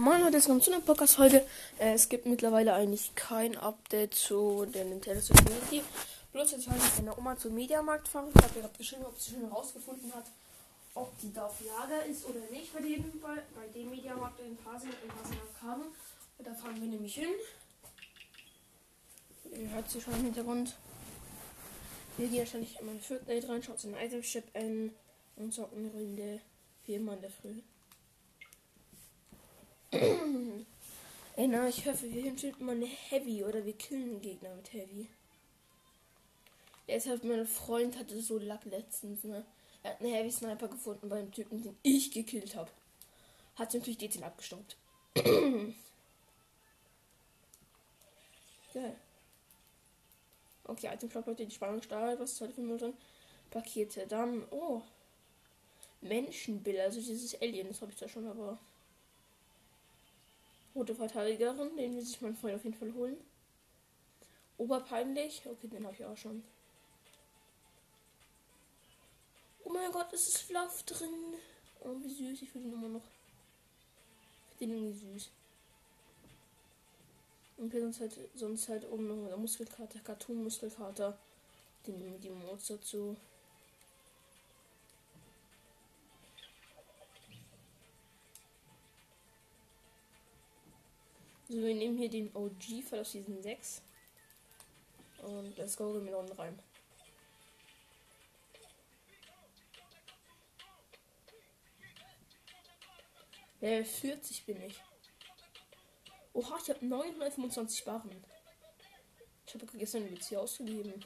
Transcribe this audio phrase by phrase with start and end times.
[0.00, 1.44] Moin Leute, willkommen zu einer Podcast-Folge.
[1.78, 5.82] Äh, es gibt mittlerweile eigentlich kein Update zu der Nintendo Switch Mini.
[6.32, 8.28] Bloß jetzt wollte ich meine Oma zum Mediamarkt fahren.
[8.34, 10.24] Ich habe gerade geschrieben, ob sie schon herausgefunden hat,
[10.94, 14.56] ob die da auf Lager ist oder nicht bei dem, bei, bei dem Mediamarkt in
[14.56, 15.38] Pasing in Pasing
[16.38, 17.34] Und da fahren wir nämlich hin.
[19.52, 20.76] Ihr hört sie schon im Hintergrund.
[22.16, 24.92] Wir gehen wahrscheinlich in mein Fortnite rein, schaut in den Item Shop an
[25.36, 26.40] und zocken Runde
[26.86, 27.60] viermal in der Früh.
[29.92, 34.72] Ey, na, ich hoffe, wir finden mal eine Heavy oder wir killen einen Gegner mit
[34.72, 35.08] Heavy.
[36.86, 39.44] Deshalb, mein Freund hatte so Lack letztens, ne?
[39.82, 42.70] Er hat einen Heavy Sniper gefunden beim Typen, den ich gekillt habe.
[43.56, 44.76] Hat natürlich D10 abgestaubt.
[45.14, 45.74] Geil.
[50.64, 52.20] Okay, Item Shop Leute, die Spannung steigt.
[52.20, 52.94] Was für Müll drin?
[53.50, 54.06] Pakete.
[54.06, 54.82] Dann, oh.
[56.00, 58.58] Menschenbild, also dieses Alien, das habe ich da schon, aber.
[60.80, 63.18] Rote Verteidigerin, den will sich mein Freund auf jeden Fall holen.
[64.56, 65.42] Oberpeinlich.
[65.44, 66.42] Okay, den habe ich auch schon.
[69.62, 71.34] Oh mein Gott, es ist Fluff drin.
[71.80, 72.40] Oh, wie süß.
[72.40, 73.02] Ich will den immer noch.
[74.52, 75.30] Ich finde den irgendwie süß.
[77.58, 81.18] Und sonst halt, sonst halt oben noch eine Muskelkater, Cartoon-Muskelkater.
[81.86, 83.18] Den die Mods dazu.
[91.50, 93.82] So, wir nehmen hier den OG für das Season 6.
[95.22, 96.56] Und let's go, unten rein.
[103.60, 104.80] Äh, 40 bin ich.
[106.34, 108.24] Oha, ich habe 925 Barren.
[109.44, 111.04] Ich habe gestern ein hier ausgegeben.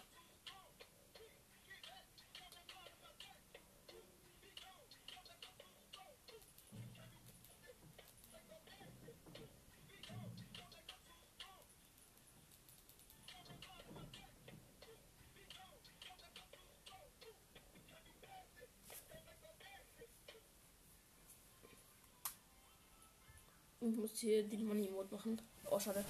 [23.90, 25.42] Ich muss hier die Money Mode machen.
[25.70, 26.02] Oh, schade.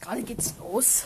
[0.00, 1.04] Gerade geht's los.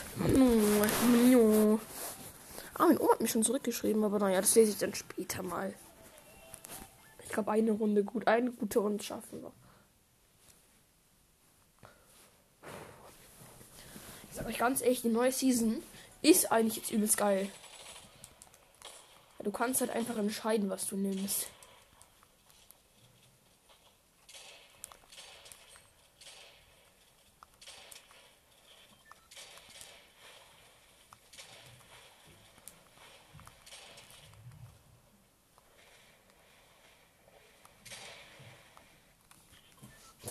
[2.75, 5.75] Ah, mein Oma hat mich schon zurückgeschrieben, aber naja, das lese ich dann später mal.
[7.25, 9.53] Ich glaube, eine Runde gut, eine gute Runde schaffen wir.
[14.31, 15.83] Ich sag euch ganz ehrlich, die neue Season
[16.23, 17.51] ist eigentlich jetzt übelst geil.
[19.41, 21.49] Du kannst halt einfach entscheiden, was du nimmst.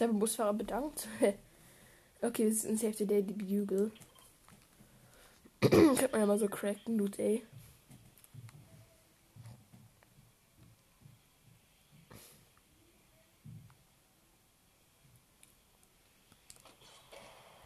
[0.07, 1.05] Der Busfahrer bedankt.
[2.21, 3.91] okay, das ist ein Safety Day, die Bugle.
[5.59, 7.43] Könnte man ja mal so cracken, Loot, ey.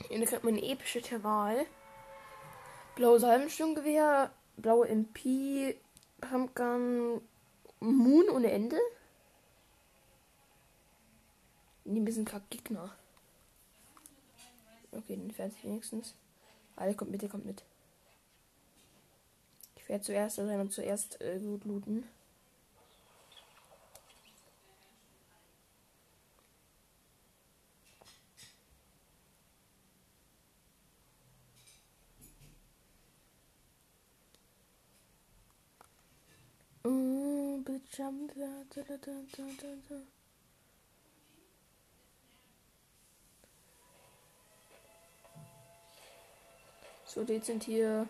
[0.09, 1.68] Hier kriegt man eine epische Terral.
[2.96, 5.80] Blaue Salbensturmgewehr, blaue MP,
[6.19, 7.22] Pumpgun,
[7.80, 8.78] Moon ohne Ende.
[11.94, 12.90] Die bisschen kack Gegner.
[14.94, 16.16] Okay, den fährt sich wenigstens.
[16.78, 17.66] Alle kommt mit, der kommt mit.
[19.75, 22.06] Ich werde zuerst sein und zuerst äh, gut looten.
[36.85, 37.66] Mm,
[47.14, 48.08] So, sind hier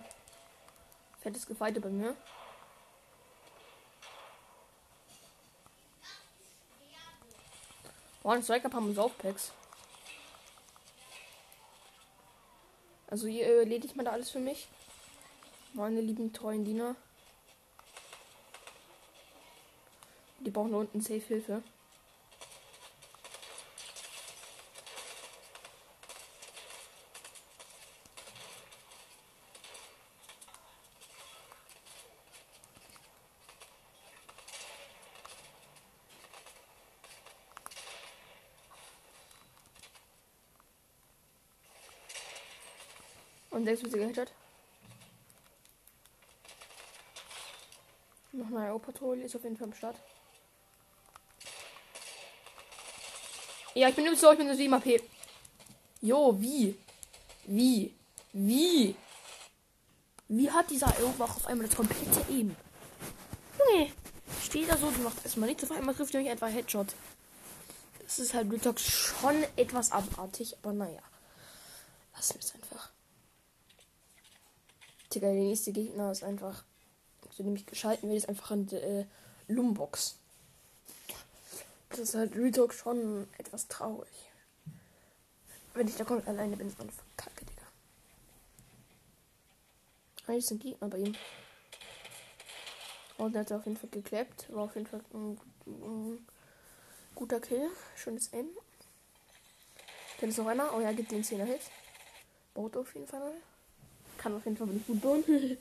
[1.22, 2.16] fettes Gefeite bei mir.
[8.22, 9.54] Boah, ein Striker haben Saufpacks.
[13.08, 14.68] Also hier erledigt man da alles für mich.
[15.74, 16.96] Meine lieben treuen Diener.
[20.42, 21.42] Die brauchen unten Safe
[43.52, 44.32] Und 6 wird sie gehittet.
[48.32, 49.98] Noch eine AO-Patrouille ist auf jeden Fall am Start.
[53.76, 55.02] Ja, ich bin übelst so, ich bin so 7 AP.
[56.02, 56.78] Jo, wie?
[57.46, 57.94] Wie?
[58.34, 58.96] Wie?
[60.30, 62.56] Wie hat dieser Eowach auf einmal das komplette Aim?
[63.60, 63.92] Junge,
[64.42, 66.96] steht da so, du machst erstmal nichts, auf einmal trifft ihr mich einfach Headshot.
[68.02, 71.02] Das ist halt Retalk schon etwas abartig, aber naja.
[72.16, 72.92] Lassen wir es einfach.
[75.14, 76.64] Digga, der nächste Gegner ist einfach.
[77.32, 79.06] So nämlich geschalten wird, ist einfach ein äh,
[79.48, 80.18] Lumbox.
[81.90, 84.10] Das ist halt Retalk schon etwas traurig.
[85.74, 87.62] Wenn ich da komplett alleine bin, ist man verkacke, Digga.
[90.28, 91.16] Eigentlich sind Gegner bei ihm.
[93.18, 94.48] Und er hat auf jeden Fall geklappt.
[94.50, 96.28] War auf jeden Fall ein, ein
[97.16, 97.70] guter Kill.
[97.96, 98.50] Schönes Aim.
[100.20, 100.74] Dann ist noch einer.
[100.76, 101.62] Oh ja, gibt den 10er Hit.
[102.54, 103.34] Baut auf jeden Fall.
[104.22, 105.24] Kann auf jeden Fall nicht gut bauen.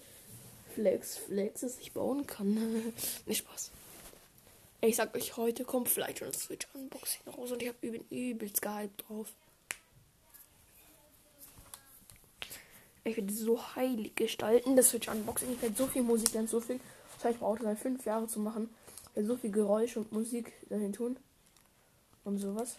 [0.75, 2.55] Flex, Flex, dass ich bauen kann.
[3.27, 3.71] nicht Spaß.
[4.83, 8.05] Ich sag euch, heute kommt vielleicht schon das Switch Unboxing raus und ich habe übel,
[8.11, 9.29] übelst gehypt drauf.
[13.05, 15.55] Ich werde so heilig gestalten, das Switch Unboxing.
[15.55, 16.81] Ich werde so viel Musik dann so viel.
[17.23, 18.69] Das ich brauche dann fünf Jahre zu machen.
[19.11, 21.17] Ich werde so viel Geräusch und Musik dahin tun.
[22.25, 22.77] Und sowas.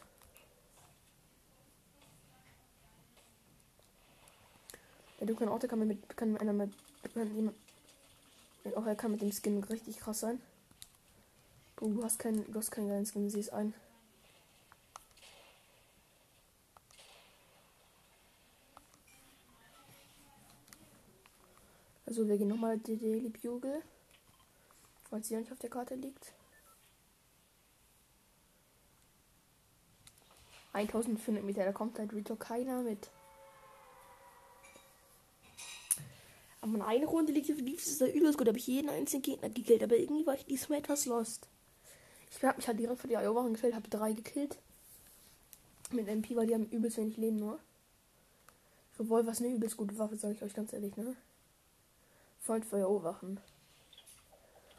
[5.22, 6.74] Der dunklen Orte kann man mit, kann einer mit,
[7.14, 7.56] kann jemand,
[8.76, 10.42] auch er kann mit dem Skin richtig krass sein.
[11.76, 13.76] Du hast keinen, du hast keinen geilen Skin, sieh es ein.
[22.08, 23.84] Also wir gehen nochmal die Daily Bugle.
[25.08, 26.34] Falls sie nicht auf der Karte liegt.
[30.74, 33.12] 1500 Meter, da kommt halt Rito keiner mit.
[36.62, 38.48] Aber in einer Runde liegt es da übelst gut.
[38.48, 39.84] Da habe ich jeden einzigen Gegner gekillt.
[39.84, 41.48] Aber irgendwie war ich diesmal etwas lost.
[42.30, 44.58] Ich habe mich halt direkt vor die Eroberung gestellt, habe drei gekillt.
[45.92, 47.60] Mit MP, weil die haben übelst wenig Leben nur.
[49.00, 51.16] Revolver ist eine übelst gute Waffe, sage ich euch ganz ehrlich, ne?
[52.40, 53.40] Freund für Erowachen.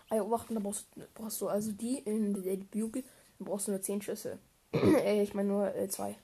[0.08, 3.02] Erowachen, da brauchst, brauchst du also die in der Bugle,
[3.38, 4.38] dann brauchst du nur 10 Schüsse.
[4.72, 6.16] äh, ich meine nur äh, 2.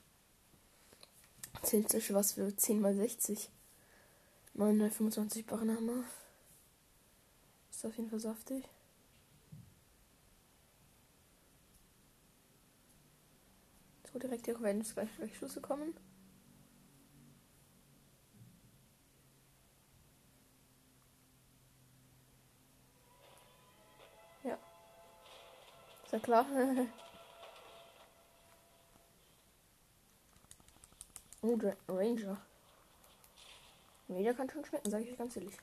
[1.63, 3.49] 10 Schüsse, was für 10 mal 60.
[4.59, 6.03] 925 Barrenhammer.
[7.71, 8.67] Ist auf jeden Fall saftig.
[14.11, 15.07] So, direkt hier werden es gleich,
[15.37, 15.93] Schüsse kommen.
[24.43, 24.59] Ja.
[26.03, 26.45] Ist ja klar.
[31.43, 31.57] oh,
[31.87, 32.41] Ranger.
[34.09, 35.55] Ranger kann schon schmecken, sage ich euch ganz ehrlich.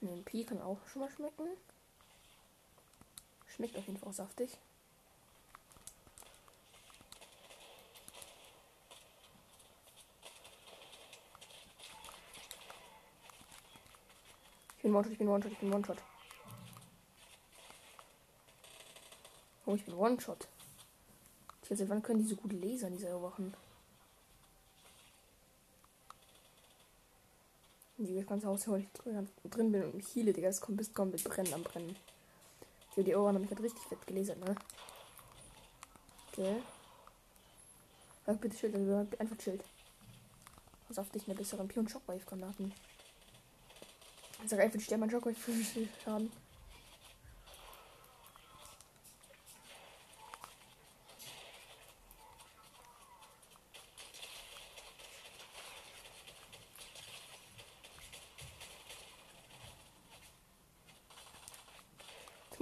[0.00, 1.46] Ein MP kann auch schon mal schmecken.
[3.46, 4.58] Schmeckt auf jeden Fall auch saftig.
[14.76, 15.98] Ich bin One-Shot, ich bin One-Shot, ich bin One-Shot.
[19.66, 20.48] Oh, ich bin One-Shot.
[21.62, 23.54] Seit wann können die so gut lasern, diese Wachen?
[28.04, 31.54] Die das ganze Haus, drin bin und mich hiele, Digga, das kommt bis komplett brennen
[31.54, 31.94] am Brennen.
[32.96, 34.56] Die, die Ohren haben mich halt richtig fett gelesen, ne?
[36.28, 36.56] Okay.
[38.26, 39.62] Sag bitte Schild, also einfach Schild.
[40.88, 42.72] Pass auf dich, eine bessere Pion Shockwave Granaten.
[44.46, 45.52] Sag einfach, ich sterbe mein Shockwave für
[46.02, 46.32] Schaden.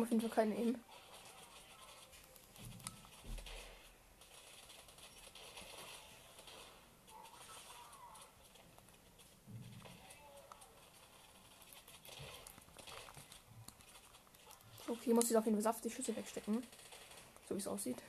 [0.02, 0.78] Auf jeden Fall keine Aim.
[14.88, 16.62] Okay, muss ich auf jeden Fall saftig Schüsse wegstecken.
[17.48, 18.02] So wie es aussieht.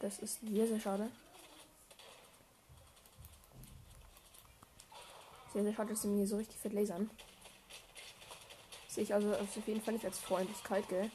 [0.00, 1.10] Das ist sehr, sehr schade.
[5.52, 7.10] Sehr, sehr schade, dass sie mir so richtig fett lasern.
[8.90, 11.12] Sehe ich also auf jeden Fall nicht als Freundlichkeit, gell?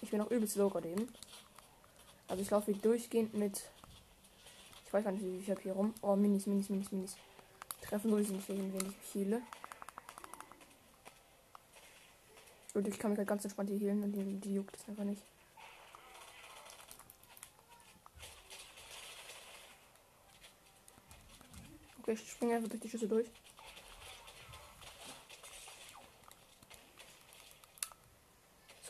[0.00, 1.12] Ich bin auch übelst low gerade eben.
[2.26, 3.62] Also ich laufe durchgehend mit.
[4.86, 5.92] Ich weiß gar nicht, wie ich habe hier rum.
[6.00, 7.16] Oh, Minis, Minis, Minis, Minis.
[7.82, 9.42] Treffen nur sie nicht wegen wenig viele.
[12.72, 15.04] Und ich kann mich halt ganz entspannt hier healen und die, die juckt es einfach
[15.04, 15.22] nicht.
[22.00, 23.28] Okay, ich springe einfach durch die Schüsse durch.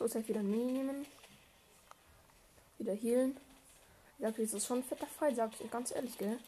[0.02, 1.06] Schlusszeit wieder nehmen.
[2.78, 3.36] Wieder healen.
[4.18, 6.38] Ja, okay, das ist schon ein fetter Fall, sag ich ganz ehrlich, gell?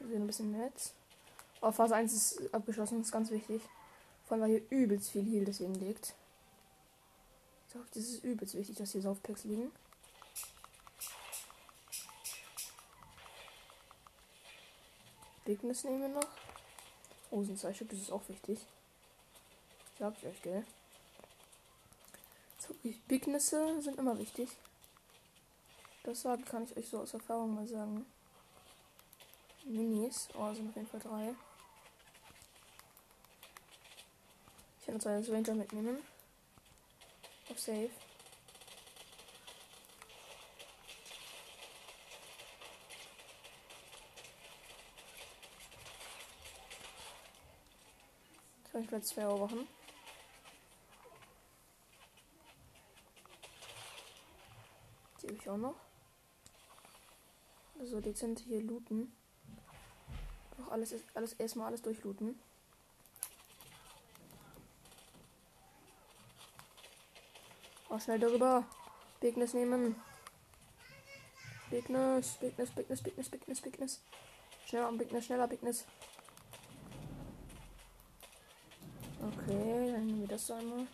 [0.00, 0.92] Wir ein bisschen Netz.
[1.62, 3.62] Oh, Phase 1 ist abgeschlossen, ist ganz wichtig.
[4.26, 6.14] Vor allem, weil hier übelst viel Heal deswegen liegt.
[7.72, 9.70] So, das ist übelst wichtig, dass hier Saufpacks liegen.
[15.44, 16.28] Bigness nehmen wir noch.
[17.30, 18.58] Oh, zwei Stück, das ist auch wichtig.
[20.00, 20.64] Sag ich euch, gell?
[22.56, 22.74] So,
[23.06, 24.48] Bignisse sind immer wichtig.
[26.04, 28.06] Das kann ich euch so aus Erfahrung mal sagen.
[29.66, 30.30] Minis.
[30.32, 31.34] Oh, sind auf jeden Fall drei.
[34.80, 35.98] Ich kann zwei Ranger mitnehmen.
[37.50, 37.90] Auf Safe.
[48.72, 49.68] Kann ich gleich zwei machen.
[55.22, 55.76] Die habe ich auch noch.
[57.78, 59.12] Also dezent hier looten.
[60.58, 62.38] Noch alles, alles erstmal alles durchlooten.
[67.88, 68.64] Oh, schnell darüber.
[69.20, 69.96] Bigness nehmen.
[71.70, 74.02] Bigness, Bigness, Bigness, Bigness, Bigness, Bigness.
[74.66, 75.84] Schneller am Bigness, schneller Bigness.
[79.20, 80.86] Okay, dann nehmen wir das einmal.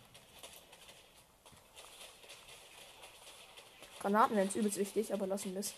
[4.07, 5.73] Granaten werden übelst wichtig, aber lassen wir es.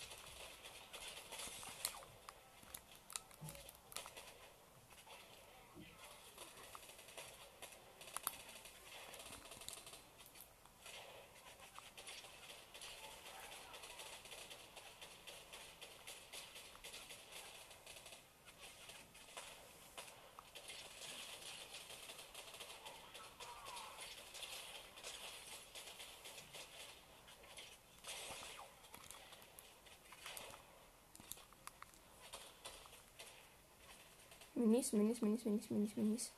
[34.60, 36.32] Minis, Minis, Minis, Minis, Minis, Minis.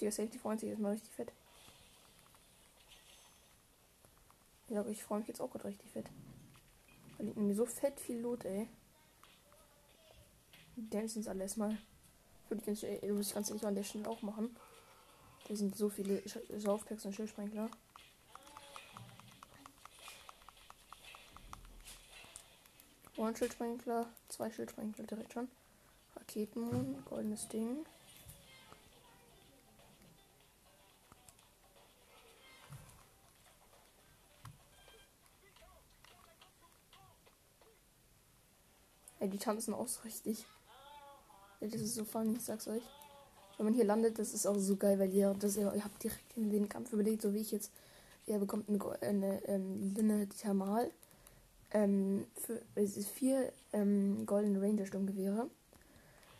[0.00, 1.30] Die Safety freut sich jetzt mal richtig fett.
[4.62, 6.06] Ich glaube, ich freue mich jetzt auch gerade richtig fett.
[7.18, 8.66] Da liegt mir so fett viel Loot, ey.
[11.06, 11.76] Sind alle erstmal.
[12.48, 14.56] Würde ich ganz, ich ganz ehrlich an der Stelle auch machen.
[15.46, 16.22] Da sind so viele
[16.56, 17.68] Saufpacks und Schildsprengler.
[23.22, 25.48] Ein Schildsprengler, zwei Schildsprengler direkt schon.
[26.16, 27.84] Raketenmond, goldenes Ding.
[39.18, 40.46] Ey, die tanzen auch so richtig.
[41.60, 42.82] Ja, das ist so funny, ich sag's euch.
[43.58, 46.02] Wenn man hier landet, das ist auch so geil, weil ihr, das, ihr, ihr habt
[46.02, 47.70] direkt in den Kampf überlegt, so wie ich jetzt.
[48.26, 50.90] Ihr bekommt eine, eine, eine ähm, Linne Thermal
[51.72, 55.48] ähm, für, es ist vier ähm, goldene Ranger Sturmgewehre,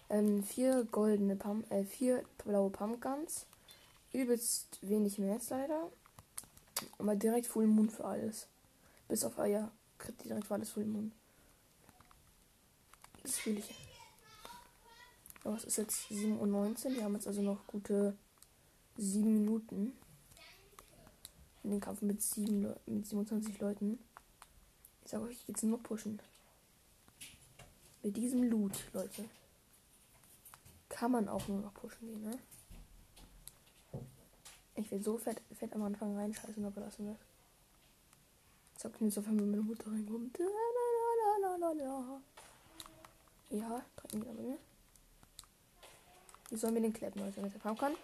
[0.08, 3.46] ähm, vier goldene Pum äh, vier blaue Pumpguns,
[4.12, 5.90] übelst wenig jetzt leider,
[6.98, 8.48] aber direkt Full Moon für alles.
[9.08, 11.12] Bis auf Eier kriegt direkt für alles Full Moon.
[13.22, 13.74] Das fühle ich.
[15.44, 16.96] Aber es ist jetzt 7.19 Uhr.
[16.96, 18.16] Wir haben jetzt also noch gute
[18.96, 19.92] 7 Minuten.
[21.62, 23.98] In den Kampf mit, 7 mit 27 Leuten.
[25.10, 26.22] Ich sag euch, ich jetzt nur pushen.
[28.00, 29.28] Mit diesem Loot, Leute.
[30.88, 32.38] Kann man auch nur noch pushen gehen, ne?
[34.76, 38.82] Ich will so fett, fett am Anfang reinscheißen, aber lassen wir es.
[38.82, 40.38] Sagt mir so, wenn meine Mutter reinkommt.
[43.50, 44.58] Ja, trinken wir aber,
[46.50, 47.96] Wie sollen wir den kleppen, Leute, damit er fahren kann?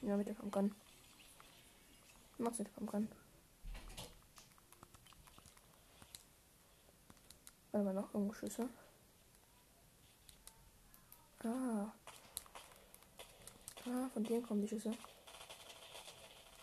[0.00, 0.50] Ja, mit der fahren
[2.40, 3.08] Mach's nicht kommen kann.
[7.70, 8.66] Warte mal, noch irgendwo Schüsse.
[11.44, 11.92] Ah.
[13.86, 14.92] Ah, von denen kommen die Schüsse.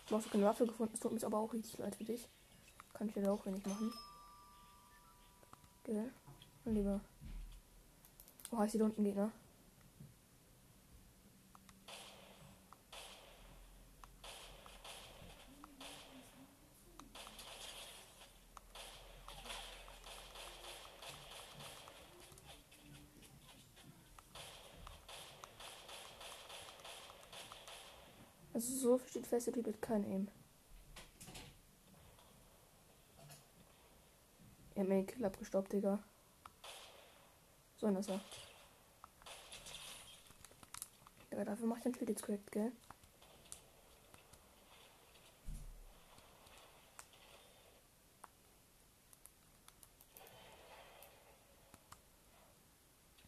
[0.08, 0.94] Du hast keine Waffe gefunden.
[0.94, 2.28] Es tut mir aber auch richtig leid für dich.
[2.94, 3.92] Kann ich dir auch wenig machen.
[5.84, 6.12] Gell?
[6.64, 7.00] Mein Lieber.
[8.50, 9.30] Wo heißt da unten Gegner?
[28.58, 30.28] Also so steht fest, Typ hat kein Aim.
[34.74, 36.02] Er hat mir den Kill abgestoppt, Digga.
[37.76, 38.20] So einer ist er.
[41.30, 42.72] Ja, dafür macht er ein Schild jetzt korrekt, gell?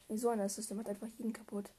[0.09, 0.67] Wie so einer ist das?
[0.67, 1.71] Der macht einfach jeden kaputt.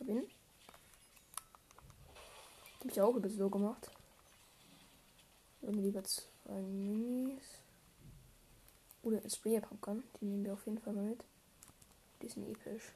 [0.00, 0.30] Hab ihn.
[2.98, 3.92] Ich auch bisschen so gemacht.
[5.62, 7.44] Irgendwie lieber zwei Minis.
[9.02, 10.02] Oder ein Sprayer Pumpgun.
[10.20, 11.24] Die nehmen wir auf jeden Fall mal mit.
[12.20, 12.92] Die sind episch.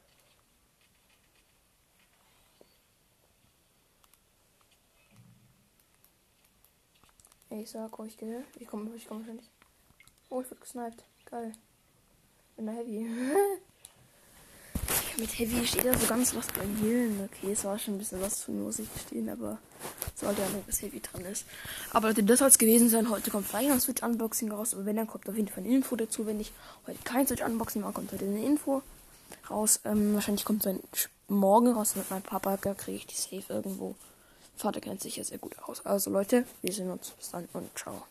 [7.51, 8.45] Ich sag euch, gell?
[8.59, 9.49] Ich komme ich komm wahrscheinlich.
[10.31, 11.05] Oh, ich wurde gesniped.
[11.27, 11.53] Geil.
[12.57, 13.09] Bin da heavy.
[15.19, 17.21] Mit Heavy steht da so ganz was bei Hillen.
[17.25, 19.59] Okay, es war schon ein bisschen was zu muss ich gestehen, aber
[20.15, 21.45] sollte ja nicht, dass Heavy dran ist.
[21.91, 23.11] Aber Leute, das soll es gewesen sein.
[23.11, 25.75] Heute kommt vielleicht ein Switch Unboxing raus, aber wenn, dann kommt auf jeden Fall eine
[25.75, 26.27] Info dazu.
[26.27, 26.53] Wenn ich
[26.87, 28.83] heute kein Switch Unboxing mache, kommt heute eine Info
[29.51, 29.81] raus.
[29.85, 33.95] Ähm, wahrscheinlich kommt es morgen raus mit meinem Papa, da kriege ich die safe irgendwo.
[34.57, 35.85] Vater kennt sich ja sehr gut aus.
[35.85, 37.11] Also Leute, wir sehen uns.
[37.11, 38.03] Bis dann und ciao.